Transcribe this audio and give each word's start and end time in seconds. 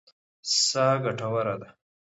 سا 0.63 0.85
ګټوره 1.03 1.55
ده. 1.61 1.69